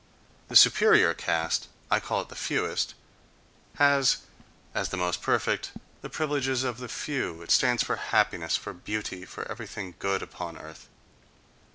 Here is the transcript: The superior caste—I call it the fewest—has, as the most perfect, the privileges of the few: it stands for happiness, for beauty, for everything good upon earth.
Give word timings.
The 0.47 0.55
superior 0.55 1.13
caste—I 1.13 1.99
call 1.99 2.21
it 2.21 2.29
the 2.29 2.35
fewest—has, 2.35 4.17
as 4.73 4.89
the 4.89 4.97
most 4.97 5.21
perfect, 5.21 5.73
the 6.01 6.09
privileges 6.09 6.63
of 6.63 6.79
the 6.79 6.87
few: 6.89 7.43
it 7.43 7.51
stands 7.51 7.83
for 7.83 7.97
happiness, 7.97 8.57
for 8.57 8.73
beauty, 8.73 9.25
for 9.25 9.47
everything 9.47 9.93
good 9.99 10.23
upon 10.23 10.57
earth. 10.57 10.87